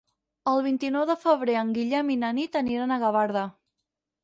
El 0.53 0.61
vint-i-nou 0.67 1.05
de 1.09 1.15
febrer 1.25 1.59
en 1.65 1.69
Guillem 1.77 2.11
i 2.15 2.17
na 2.23 2.33
Nit 2.39 2.59
aniran 2.65 2.97
a 2.97 3.01
Gavarda. 3.07 3.47